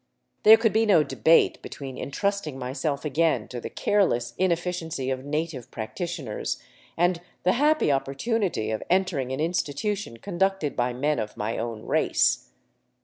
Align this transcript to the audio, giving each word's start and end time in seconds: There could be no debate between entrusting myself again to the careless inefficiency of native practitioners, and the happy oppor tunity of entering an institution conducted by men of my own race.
There 0.41 0.57
could 0.57 0.73
be 0.73 0.87
no 0.87 1.03
debate 1.03 1.61
between 1.61 1.95
entrusting 1.99 2.57
myself 2.57 3.05
again 3.05 3.47
to 3.49 3.61
the 3.61 3.69
careless 3.69 4.33
inefficiency 4.39 5.11
of 5.11 5.23
native 5.23 5.69
practitioners, 5.69 6.57
and 6.97 7.21
the 7.43 7.51
happy 7.53 7.89
oppor 7.89 8.15
tunity 8.17 8.73
of 8.73 8.81
entering 8.89 9.31
an 9.31 9.39
institution 9.39 10.17
conducted 10.17 10.75
by 10.75 10.91
men 10.91 11.19
of 11.19 11.37
my 11.37 11.59
own 11.59 11.85
race. 11.85 12.49